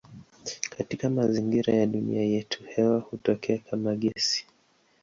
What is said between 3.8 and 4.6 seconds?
gesi.